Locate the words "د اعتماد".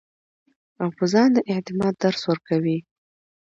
1.35-1.93